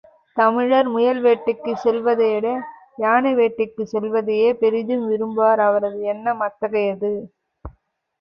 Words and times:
தமிழர் 0.37 0.87
முயல் 0.87 1.19
வேட்டைக்குச் 1.21 1.81
செல்லுவதைவிட 1.83 2.47
யானை 2.97 3.33
வேட்டைக்குச் 3.33 3.91
செல்லுவதையே 3.91 4.49
பெரிதும் 4.53 5.05
விரும்புவர் 5.07 5.63
அவரது 5.67 6.01
எண்ணம் 6.05 6.39
அத்தகையது. 6.39 7.13